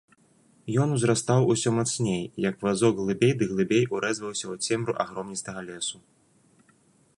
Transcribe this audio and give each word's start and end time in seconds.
Ён 0.83 0.93
узрастаў 0.95 1.49
усё 1.55 1.69
мацней, 1.79 2.23
як 2.49 2.55
вазок 2.67 2.93
глыбей 3.01 3.33
ды 3.41 3.49
глыбей 3.53 3.85
урэзваўся 3.97 4.45
ў 4.53 4.69
цемру 4.69 4.93
агромністага 5.07 5.59
лесу. 5.69 5.97